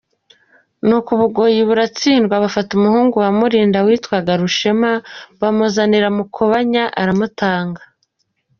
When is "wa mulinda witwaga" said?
3.23-4.31